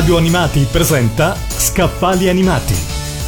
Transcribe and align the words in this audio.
Radio 0.00 0.16
Animati 0.16 0.66
presenta 0.70 1.36
Scaffali 1.46 2.30
Animati. 2.30 2.74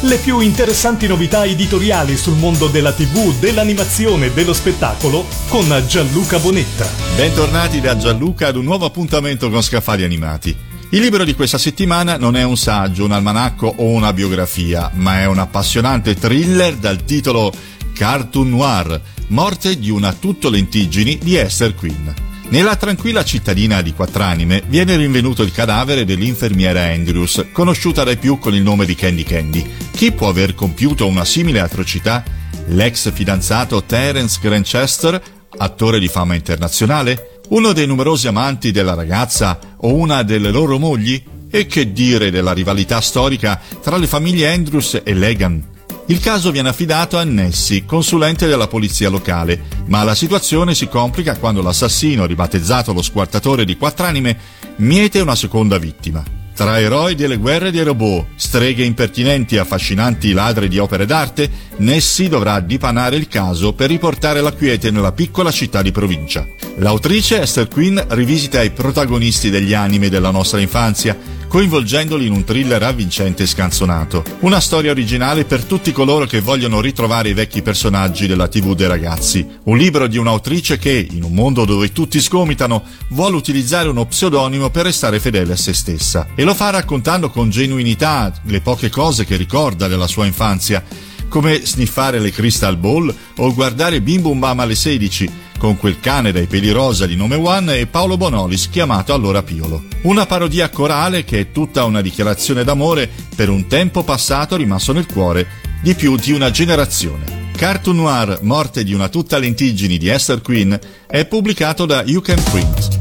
Le 0.01 0.17
più 0.17 0.39
interessanti 0.39 1.05
novità 1.05 1.45
editoriali 1.45 2.17
sul 2.17 2.35
mondo 2.35 2.65
della 2.65 2.91
TV, 2.91 3.31
dell'animazione 3.37 4.25
e 4.25 4.31
dello 4.31 4.53
spettacolo 4.53 5.23
con 5.49 5.67
Gianluca 5.87 6.39
Bonetta. 6.39 6.89
Bentornati 7.15 7.79
da 7.79 7.95
Gianluca 7.95 8.47
ad 8.47 8.55
un 8.55 8.63
nuovo 8.63 8.85
appuntamento 8.85 9.51
con 9.51 9.61
Scaffali 9.61 10.03
Animati. 10.03 10.57
Il 10.89 11.01
libro 11.01 11.23
di 11.23 11.35
questa 11.35 11.59
settimana 11.59 12.17
non 12.17 12.35
è 12.35 12.41
un 12.41 12.57
saggio, 12.57 13.05
un 13.05 13.11
almanacco 13.11 13.71
o 13.77 13.89
una 13.89 14.11
biografia, 14.11 14.89
ma 14.95 15.19
è 15.19 15.25
un 15.25 15.37
appassionante 15.37 16.15
thriller 16.15 16.77
dal 16.77 17.05
titolo 17.05 17.53
Cartoon 17.93 18.49
Noir, 18.49 18.99
morte 19.27 19.77
di 19.77 19.91
una 19.91 20.11
tutto 20.11 20.49
lentiggini 20.49 21.19
di 21.21 21.35
Esther 21.35 21.75
Quinn. 21.75 22.32
Nella 22.53 22.75
tranquilla 22.75 23.23
cittadina 23.23 23.81
di 23.81 23.93
Quattranime 23.93 24.61
viene 24.67 24.95
rinvenuto 24.95 25.41
il 25.41 25.51
cadavere 25.51 26.05
dell'infermiera 26.05 26.83
Andrews, 26.83 27.47
conosciuta 27.51 28.03
dai 28.03 28.17
più 28.17 28.37
con 28.37 28.53
il 28.53 28.61
nome 28.61 28.85
di 28.85 28.93
Candy 28.93 29.23
Candy. 29.23 29.67
Chi 29.89 30.11
può 30.11 30.29
aver 30.29 30.53
compiuto 30.53 31.07
una 31.07 31.25
simile 31.25 31.61
atrocità? 31.61 32.23
L'ex 32.67 33.11
fidanzato 33.11 33.83
Terence 33.85 34.37
Granchester, 34.39 35.19
attore 35.57 35.97
di 35.97 36.07
fama 36.07 36.35
internazionale? 36.35 37.41
Uno 37.49 37.73
dei 37.73 37.87
numerosi 37.87 38.27
amanti 38.27 38.69
della 38.69 38.93
ragazza 38.93 39.57
o 39.77 39.95
una 39.95 40.21
delle 40.21 40.51
loro 40.51 40.77
mogli? 40.77 41.23
E 41.49 41.65
che 41.65 41.91
dire 41.91 42.29
della 42.29 42.53
rivalità 42.53 43.01
storica 43.01 43.59
tra 43.81 43.97
le 43.97 44.05
famiglie 44.05 44.53
Andrews 44.53 45.01
e 45.03 45.13
Legan? 45.15 45.71
Il 46.07 46.19
caso 46.19 46.51
viene 46.51 46.67
affidato 46.67 47.17
a 47.17 47.23
Nessie, 47.23 47.85
consulente 47.85 48.45
della 48.45 48.67
polizia 48.67 49.09
locale, 49.09 49.63
ma 49.85 50.03
la 50.03 50.13
situazione 50.13 50.75
si 50.75 50.89
complica 50.89 51.37
quando 51.37 51.61
l'assassino, 51.61 52.25
ribattezzato 52.25 52.91
lo 52.91 53.01
squartatore 53.01 53.63
di 53.63 53.77
Quattranime, 53.77 54.37
miete 54.77 55.21
una 55.21 55.35
seconda 55.35 55.77
vittima. 55.77 56.21
Tra 56.53 56.79
eroi 56.79 57.15
delle 57.15 57.37
guerre 57.37 57.71
dei 57.71 57.83
robot, 57.83 58.27
streghe 58.35 58.83
impertinenti 58.83 59.55
e 59.55 59.59
affascinanti 59.59 60.33
ladri 60.33 60.67
di 60.67 60.77
opere 60.77 61.05
d'arte, 61.05 61.49
Nessie 61.77 62.29
dovrà 62.29 62.59
dipanare 62.59 63.15
il 63.15 63.27
caso 63.27 63.73
per 63.73 63.89
riportare 63.89 64.41
la 64.41 64.51
quiete 64.51 64.91
nella 64.91 65.13
piccola 65.13 65.51
città 65.51 65.81
di 65.81 65.91
provincia. 65.91 66.45
L'autrice 66.77 67.41
Esther 67.41 67.69
Quinn 67.69 67.97
rivisita 68.09 68.61
i 68.61 68.71
protagonisti 68.71 69.49
degli 69.49 69.73
anime 69.73 70.09
della 70.09 70.31
nostra 70.31 70.59
infanzia, 70.59 71.17
coinvolgendoli 71.53 72.25
in 72.25 72.31
un 72.31 72.43
thriller 72.43 72.81
avvincente 72.81 73.43
e 73.43 73.45
scanzonato. 73.45 74.23
Una 74.39 74.59
storia 74.59 74.89
originale 74.89 75.45
per 75.45 75.65
tutti 75.65 75.91
coloro 75.91 76.25
che 76.25 76.41
vogliono 76.41 76.81
ritrovare 76.81 77.29
i 77.29 77.35
vecchi 77.35 77.61
personaggi 77.61 78.25
della 78.25 78.47
TV 78.47 78.73
dei 78.73 78.87
ragazzi. 78.87 79.47
Un 79.65 79.77
libro 79.77 80.07
di 80.07 80.17
un'autrice 80.17 80.79
che, 80.79 81.07
in 81.11 81.21
un 81.21 81.31
mondo 81.31 81.63
dove 81.63 81.91
tutti 81.91 82.19
sgomitano, 82.19 82.81
vuole 83.09 83.35
utilizzare 83.35 83.87
uno 83.87 84.03
pseudonimo 84.03 84.71
per 84.71 84.85
restare 84.85 85.19
fedele 85.19 85.53
a 85.53 85.55
se 85.55 85.73
stessa. 85.73 86.29
E 86.33 86.43
lo 86.43 86.55
fa 86.55 86.71
raccontando 86.71 87.29
con 87.29 87.51
genuinità 87.51 88.33
le 88.45 88.61
poche 88.61 88.89
cose 88.89 89.23
che 89.23 89.35
ricorda 89.35 89.87
della 89.87 90.07
sua 90.07 90.25
infanzia 90.25 90.83
come 91.29 91.65
sniffare 91.65 92.19
le 92.19 92.31
Crystal 92.31 92.77
Ball 92.77 93.11
o 93.37 93.53
guardare 93.53 94.01
Bim 94.01 94.21
Bum 94.21 94.37
Bam 94.37 94.59
alle 94.59 94.75
16, 94.75 95.29
con 95.63 95.77
quel 95.77 96.01
cane 96.01 96.33
dai 96.33 96.45
peli 96.45 96.71
rosa 96.71 97.05
di 97.05 97.15
nome 97.15 97.35
One 97.35 97.77
e 97.77 97.87
Paolo 97.87 98.17
Bonolis 98.17 98.69
chiamato 98.69 99.13
allora 99.13 99.43
Piolo. 99.43 99.85
Una 100.01 100.25
parodia 100.25 100.69
corale 100.69 101.23
che 101.23 101.39
è 101.39 101.51
tutta 101.53 101.85
una 101.85 102.01
dichiarazione 102.01 102.65
d'amore 102.65 103.09
per 103.33 103.47
un 103.47 103.65
tempo 103.67 104.03
passato 104.03 104.57
rimasto 104.57 104.91
nel 104.91 105.05
cuore 105.05 105.47
di 105.81 105.95
più 105.95 106.17
di 106.17 106.33
una 106.33 106.51
generazione. 106.51 107.51
Cartoon 107.55 107.95
Noir 107.95 108.39
Morte 108.41 108.83
di 108.83 108.93
una 108.93 109.07
tutta 109.07 109.37
lentiggini 109.37 109.97
di 109.97 110.09
Esther 110.09 110.41
Quinn 110.41 110.73
è 111.07 111.23
pubblicato 111.23 111.85
da 111.85 112.03
You 112.03 112.19
Can 112.19 112.43
Print. 112.51 112.97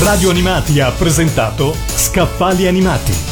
Radio 0.00 0.28
Animati 0.28 0.80
ha 0.80 0.90
presentato 0.90 1.72
Scaffali 1.94 2.66
Animati 2.66 3.31